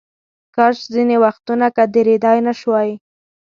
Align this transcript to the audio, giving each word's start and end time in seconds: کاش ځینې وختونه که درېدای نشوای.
کاش 0.55 0.77
ځینې 0.93 1.15
وختونه 1.23 1.67
که 1.75 1.83
درېدای 1.95 2.39
نشوای. 2.47 2.89